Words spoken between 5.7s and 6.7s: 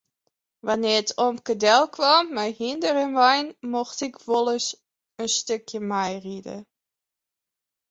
meiride.